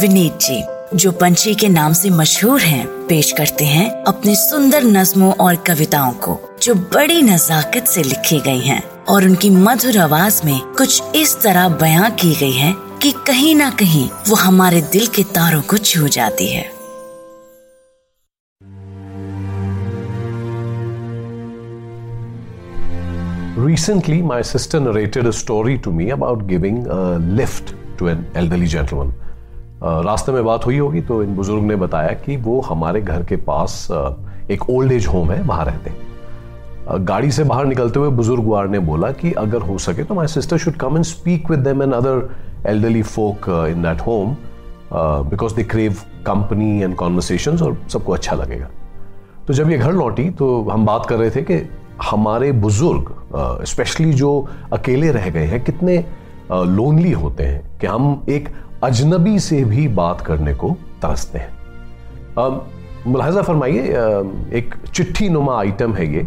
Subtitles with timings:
[0.00, 0.62] विनीत जी
[0.96, 6.12] जो पंछी के नाम से मशहूर हैं, पेश करते हैं अपने सुंदर नज्मों और कविताओं
[6.24, 11.36] को जो बड़ी नजाकत से लिखी गई हैं और उनकी मधुर आवाज़ में कुछ इस
[11.42, 15.78] तरह बयां की गई है कि कहीं ना कहीं वो हमारे दिल के तारों को
[15.78, 16.70] छू जाती है
[23.56, 28.66] Recently, my sister narrated a story to me about giving a lift to an elderly
[28.66, 29.12] gentleman.
[29.82, 33.36] रास्ते में बात हुई होगी तो इन बुज़ुर्ग ने बताया कि वो हमारे घर के
[33.46, 33.86] पास
[34.50, 38.68] एक ओल्ड एज होम है वहाँ रहते हैं। गाड़ी से बाहर निकलते हुए बुज़ुर्ग वार
[38.68, 41.82] ने बोला कि अगर हो सके तो my sister should come and speak with them
[41.82, 42.28] and other
[42.66, 44.36] elderly folk in that home
[45.30, 48.68] because they crave company and conversation और सबको अच्छा लगेगा।
[49.46, 51.62] तो जब ये घर लौटी तो हम बात कर रहे थे कि
[52.02, 56.04] हमारे बुज़ुर्ग स्पेशली जो अकेले रह गए हैं, कितने
[56.52, 58.48] लोनली होते हैं कि हम एक
[58.82, 60.70] अजनबी से भी बात करने को
[61.02, 61.50] तरसते हैं।
[63.06, 63.82] मुलाजा फरमाइए
[64.52, 66.26] एक चिट्ठी नुमा आइटम है ये,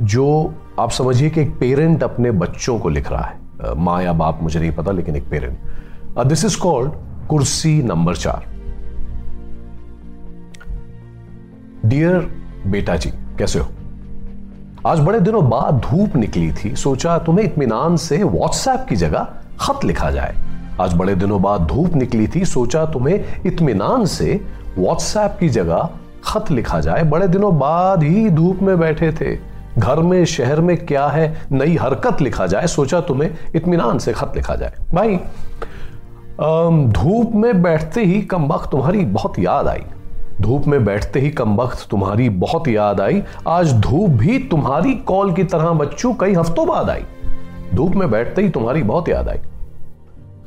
[0.00, 4.42] जो आप समझिए कि एक पेरेंट अपने बच्चों को लिख रहा है। माँ या बाप,
[4.42, 6.92] मुझे नहीं पता, लेकिन एक पेरेंट। दिस इज़ कॉल्ड
[7.28, 8.46] कुर्सी नंबर चार।
[11.86, 12.28] डियर
[12.66, 13.68] बेटा जी कैसे हो?
[14.86, 19.26] आज बड़े दिनों बाद धूप निकली थी, सोचा तुम्हें इतमान से व्हाट्सएप की जगह
[19.60, 20.34] खत लिखा जाए।
[20.80, 24.40] आज बड़े दिनों बाद धूप निकली थी, सोचा तुम्हें इत्मीनान से
[24.78, 25.88] व्हाट्सएप की जगह
[26.24, 29.36] खत लिखा जाए। बड़े दिनों बाद ही धूप में बैठे थे।
[29.78, 34.32] घर में, शहर में क्या है, नई हरकत लिखा जाए, सोचा तुम्हें इत्मीनान से खत
[34.36, 35.16] लिखा जाए। भाई
[36.92, 39.82] धूप में बैठते ही कम वक्त तुम्हारी बहुत याद आई।
[40.40, 45.32] धूप में बैठते ही कम वक्त तुम्हारी बहुत याद आई। आज धूप भी तुम्हारी कॉल
[45.32, 47.02] की तरह बच्चों, कई हफ्तों बाद आई।
[47.74, 49.38] धूप में बैठते ही तुम्हारी बहुत याद आई।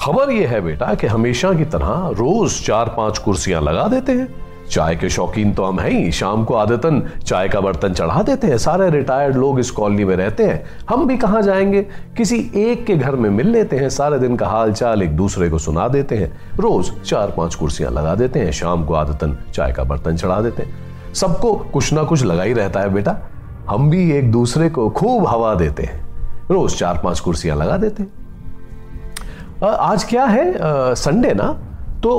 [0.00, 4.28] खबर यह है बेटा कि हमेशा की तरह रोज चार पाँच कुर्सियाँ लगा देते हैं।
[4.70, 8.46] चाय के शौकीन तो हम हैं ही। शाम को आदतन चाय का बर्तन चढ़ा देते
[8.46, 11.82] हैं। सारे रिटायर्ड लोग इस कॉलोनी में रहते हैं। हम भी कहाँ जाएँगे?
[12.16, 15.50] किसी एक के घर में मिल लेते हैं। सारे दिन का हाल चाल एक दूसरे
[15.50, 19.72] को सुना देते हैं। रोज चार पाँच कुर्सियाँ लगा देते हैं। शाम को आदतन चाय
[19.72, 23.16] का बर्तन चढ़ा देते हैं। सबको कुछ ना कुछ लगा ही रहता है बेटा।
[23.68, 26.00] हम भी एक दूसरे को खूब हवा देते हैं।
[26.50, 28.19] रोज चार पाँच कुर्सियाँ लगा देते हैं।
[29.64, 30.52] आज क्या है?
[30.94, 31.46] संडे ना?
[32.02, 32.18] तो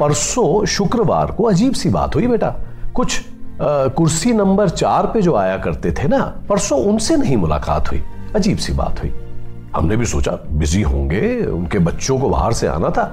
[0.00, 2.54] परसों शुक्रवार को अजीब सी बात हुई बेटा।
[2.94, 3.20] कुछ
[3.62, 6.18] आ, कुर्सी नंबर चार पे जो आया करते थे ना
[6.48, 8.02] परसों उनसे नहीं मुलाकात हुई।
[8.36, 9.12] अजीब सी बात हुई।
[9.76, 13.04] हमने भी सोचा बिज़ी होंगे उनके बच्चों को बाहर से आना था।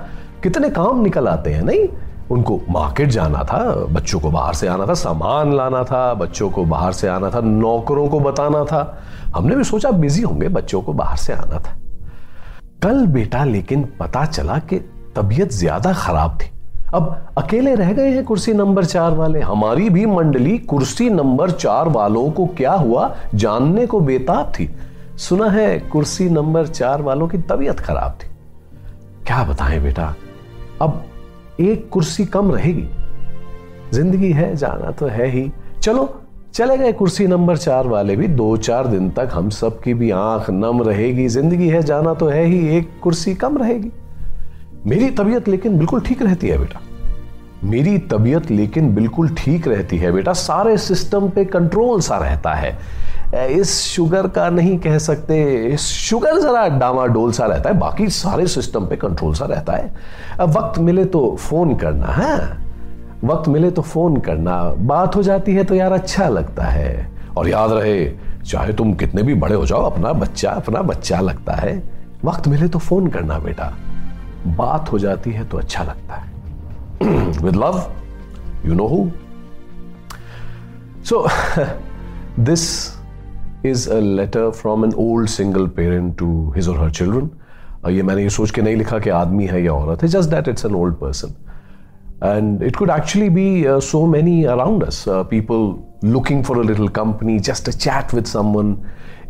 [0.43, 1.87] कितने काम निकल आते हैं नहीं?
[2.31, 6.63] उनको मार्केट जाना था बच्चों को बाहर से आना था सामान लाना था बच्चों को
[6.65, 8.97] बाहर से आना था नौकरों को बताना था।
[9.35, 11.77] हमने भी सोचा बिज़ी होंगे बच्चों को बाहर से आना था।
[12.85, 14.77] कल बेटा, लेकिन पता चला कि
[15.15, 16.49] तबीयत ज़्यादा खराब थी।
[16.93, 21.87] अब अकेले रह गए हैं कुर्सी नंबर चार वाले। हमारी भी मंडली कुर्सी नंबर चार
[21.89, 24.69] वालों को क्या हुआ जानने को बेताब थी।
[25.17, 28.27] सुना है, कुर्सी नंबर चार वालों की तबीयत खराब थी।
[29.27, 30.13] क्या बताएँ बेटा,
[30.81, 31.03] अब
[31.61, 32.87] एक कुर्सी कम रहेगी।
[33.93, 36.05] ज़िंदगी है, जाना तो है ही। चलो
[36.55, 40.11] चले गए कुर्सी नंबर चार वाले भी, दो चार दिन तक हम सब की भी
[40.11, 43.91] आँख नम रहेगी, ज़िंदगी है, जाना तो है ही, एक कुर्सी कम रहेगी।
[44.85, 46.81] मेरी तबीयत लेकिन बिल्कुल ठीक रहती है बेटा।
[47.63, 52.77] मेरी तबीयत लेकिन बिल्कुल ठीक रहती है बेटा। सारे सिस्टम पे कंट्रोल सा रहता है।
[53.51, 58.47] इस शुगर का नहीं कह सकते, इस शुगर जरा डामाडोल सा रहता है, बाकी सारे
[58.47, 59.93] सिस्टम पे कंट्रोल सा रहता है।
[60.39, 62.64] अब वक्त मिले तो फ़ोन करना, है।
[63.25, 67.47] वक्त मिले तो फ़ोन करना। बात हो जाती है तो यार अच्छा लगता है। और
[67.49, 68.05] याद रहे,
[68.45, 71.75] चाहे तुम कितने भी बड़े हो जाओ, अपना बच्चा अपना बच्चा लगता है।
[72.25, 73.73] वक्त मिले तो फ़ोन करना बेटा।
[74.47, 76.33] बात हो जाती है तो अच्छा लगता है।
[77.43, 77.81] With love
[78.65, 79.09] you know who
[81.05, 81.25] so
[82.39, 82.67] this
[83.65, 87.29] is a letter from an old single parent to his or her children
[87.91, 90.47] ये मैंने ये सोच के नहीं लिखा कि आदमी है या औरत है just that
[90.47, 91.35] it's an old person
[92.21, 96.63] And it could actually be uh, so many around us, uh, people looking for a
[96.63, 98.75] little company, just a chat with someone.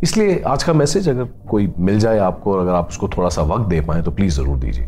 [0.03, 3.41] इसलिए आज का मैसेज अगर कोई मिल जाए आपको और अगर आप उसको थोड़ा सा
[3.53, 4.87] वक्त दे पाए तो प्लीज़ ज़रूर दीजिए।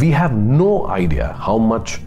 [0.00, 1.98] We have no idea how much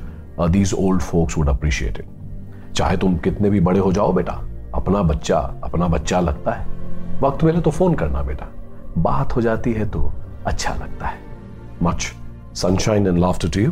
[0.52, 4.34] these old folks would appreciate it चाहे तुम कितने भी बड़े हो जाओ बेटा
[4.76, 6.66] अपना बच्चा अपना बच्चा लगता है।
[7.22, 8.48] वक्त मिले तो फ़ोन करना बेटा।
[8.98, 10.12] बात हो जाती है तो
[10.48, 11.20] अच्छा लगता है।
[11.84, 12.12] Much
[12.56, 13.72] sunshine and laughter to you